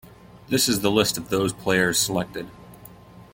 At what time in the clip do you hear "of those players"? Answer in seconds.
1.19-1.99